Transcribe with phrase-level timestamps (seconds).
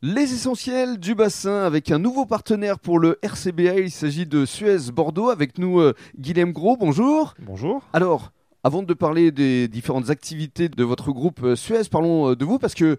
[0.00, 3.80] Les essentiels du bassin avec un nouveau partenaire pour le RCBA.
[3.80, 5.28] Il s'agit de Suez Bordeaux.
[5.30, 6.76] Avec nous, euh, Guilhem Gros.
[6.76, 7.34] Bonjour.
[7.40, 7.82] Bonjour.
[7.92, 8.30] Alors,
[8.62, 12.60] avant de parler des différentes activités de votre groupe euh, Suez, parlons euh, de vous
[12.60, 12.96] parce que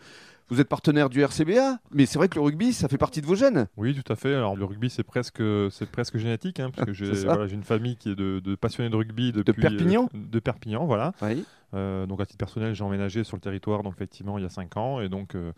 [0.49, 3.27] vous êtes partenaire du RCBA, mais c'est vrai que le rugby, ça fait partie de
[3.27, 3.67] vos gènes.
[3.77, 4.33] Oui, tout à fait.
[4.33, 7.95] Alors le rugby, c'est presque, c'est presque génétique, hein, parce que j'ai, voilà, une famille
[7.95, 11.13] qui est de, de passionnés de rugby depuis Perpignan euh, de Perpignan, voilà.
[11.21, 11.45] Oui.
[11.75, 14.49] Euh, donc à titre personnel, j'ai emménagé sur le territoire, donc effectivement, il y a
[14.49, 15.35] 5 ans, et donc.
[15.35, 15.53] euh,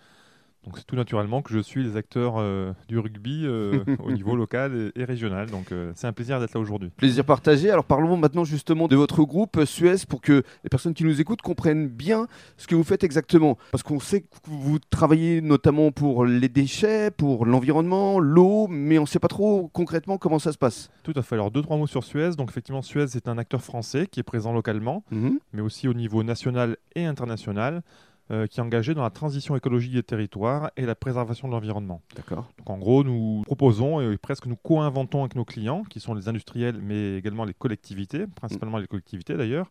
[0.66, 4.36] donc c'est tout naturellement que je suis les acteurs euh, du rugby euh, au niveau
[4.36, 5.50] local et, et régional.
[5.50, 6.92] Donc euh, c'est un plaisir d'être là aujourd'hui.
[6.98, 7.72] Plaisir partagé.
[7.72, 11.42] Alors parlons maintenant justement de votre groupe Suez pour que les personnes qui nous écoutent
[11.42, 13.58] comprennent bien ce que vous faites exactement.
[13.72, 19.04] Parce qu'on sait que vous travaillez notamment pour les déchets, pour l'environnement, l'eau, mais on
[19.04, 20.92] ne sait pas trop concrètement comment ça se passe.
[21.02, 21.36] Tout à fait.
[21.36, 22.32] Alors deux trois mots sur Suez.
[22.38, 25.04] Donc effectivement, Suez est un acteur français qui est présent localement.
[25.12, 25.40] Mhm.
[25.54, 27.82] mais aussi au niveau national et international,
[28.32, 32.02] euh, qui est engagé dans la transition écologique des territoires et la préservation de l'environnement.
[32.16, 32.50] D'accord.
[32.58, 36.28] Donc en gros, nous proposons et presque nous co-inventons avec nos clients, qui sont les
[36.28, 39.70] industriels, mais également les collectivités, principalement les collectivités d'ailleurs,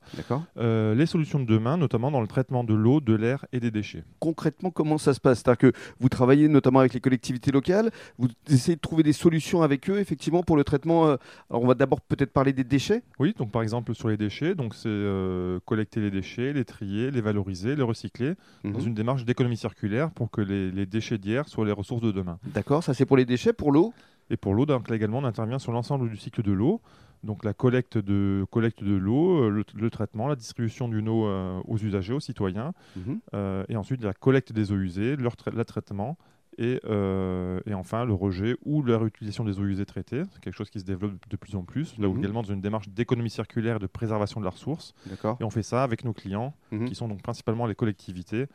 [0.59, 3.71] euh, les solutions de demain, notamment dans le traitement de l'eau, de l'air et des
[3.71, 4.05] déchets.
[4.19, 5.39] Concrètement, comment ça se passe?
[5.39, 9.63] C'est-à-dire que vous travaillez notamment avec les collectivités locales, vous essayez de trouver des solutions
[9.63, 11.07] avec eux, effectivement, pour le traitement.
[11.07, 11.17] euh,
[11.49, 13.03] Alors on va d'abord peut-être parler des déchets.
[13.19, 17.11] Oui, donc par exemple sur les déchets, donc c'est euh, collecter les déchets, les trier,
[17.11, 18.35] les valoriser, les recycler,
[18.65, 18.87] dans Mhm.
[18.89, 22.39] une démarche d'économie circulaire pour que les, les déchets d'hier soient les ressources de demain.
[22.55, 23.93] D'accord, ça c'est pour les déchets, pour l'eau?
[24.33, 26.81] Et pour l'eau, donc là également, on intervient sur l'ensemble du cycle de l'eau.
[27.25, 31.27] Donc la collecte de, collecte de l'eau, euh, le, le traitement, la distribution d'une eau
[31.27, 33.21] euh, aux usagers, aux citoyens, Mhm.
[33.35, 36.17] euh, et ensuite la collecte des eaux usées, leur trai- le traitement,
[36.61, 40.23] et, euh, et enfin le rejet ou la réutilisation des eaux usées traitées.
[40.31, 42.19] C'est quelque chose qui se développe de plus en plus, là où Mhm.
[42.19, 44.93] également dans une démarche d'économie circulaire et de préservation de la ressource.
[45.41, 46.85] Et on fait ça avec nos clients, Mhm.
[46.85, 48.47] qui sont donc principalement les collectivités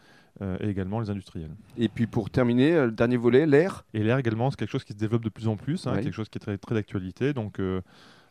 [0.41, 1.55] euh, et également les industriels.
[1.77, 3.85] Et puis pour terminer, euh, le dernier volet, l'air.
[3.93, 6.13] Et l'air également, c'est quelque chose qui se développe de plus en plus, hein, quelque
[6.13, 7.33] chose qui est très, très d'actualité.
[7.33, 7.59] Donc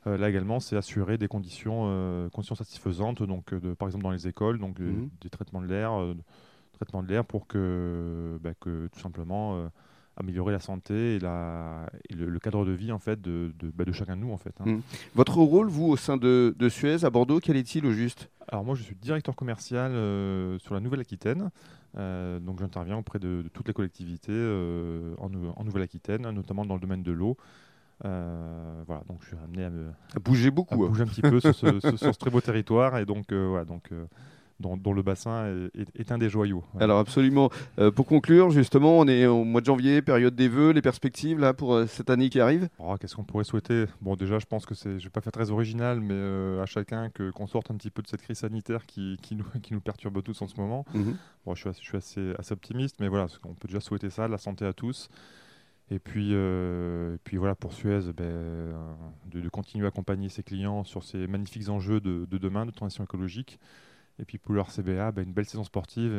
[0.06, 4.58] là également, c'est assurer des conditions, conditions satisfaisantes, donc de, par exemple dans les écoles,
[4.58, 5.08] donc euh, Mhm.
[5.23, 5.92] des traitements de l'air,
[6.74, 9.67] traitements de l'air pour que, bah, que tout simplement euh,
[10.17, 13.70] améliorer la santé et, la, et le, le cadre de vie en fait de, de,
[13.74, 14.55] bah, de chacun de nous en fait.
[14.61, 14.64] hein.
[14.67, 14.83] Mhm.
[15.14, 18.29] Votre rôle, vous, au sein de, de Suez à Bordeaux, quel est-il au juste?
[18.48, 21.51] Alors moi, je suis directeur commercial euh, sur la Nouvelle-Aquitaine.
[21.96, 26.74] Euh, donc j'interviens auprès de, de toutes les collectivités en, Nou- en Nouvelle-Aquitaine, notamment dans
[26.74, 27.36] le domaine de l'eau.
[28.05, 29.86] Euh, voilà, donc je suis amené à, me,
[30.17, 30.84] À bouger à beaucoup.
[30.84, 30.89] hein.
[30.89, 33.46] bouger un petit peu sur ce, ce- sur ce très beau territoire et donc, euh,
[33.48, 34.05] voilà, donc euh,
[34.61, 36.65] dont, dont le bassin est, un des joyaux.
[36.79, 37.51] Alors absolument.
[37.79, 41.39] Euh, pour conclure, justement, on est au mois de janvier, période des vœux, les perspectives
[41.39, 42.69] là pour euh, cette année qui arrive?
[42.79, 43.87] Oh, Qu'est-ce qu'on pourrait souhaiter?
[44.01, 46.67] Bon, déjà, je pense que c'est, je vais pas faire très original, mais euh, à
[46.67, 49.75] chacun que qu'on sorte un petit peu de cette crise sanitaire qui, qui nous, qui
[49.75, 50.85] nous perturbe tous en ce moment.
[50.95, 51.17] Mhm.
[51.45, 54.11] Bon, je suis assez, je suis assez, assez optimiste, mais voilà, on peut déjà souhaiter
[54.11, 55.09] ça, la santé à tous.
[55.91, 58.73] Et puis, euh, et puis voilà, pour Suez, ben,
[59.27, 62.70] de, de continuer à accompagner ses clients sur ces magnifiques enjeux de, de demain, de
[62.70, 63.59] transition écologique.
[64.19, 66.13] Et puis pour leur CBA, une belle saison sportive,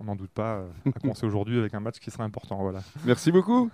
[0.00, 2.56] on n'en doute pas, euh, à commencer aujourd'hui avec un match qui sera important.
[2.62, 2.82] Voilà.
[3.04, 3.70] Merci beaucoup.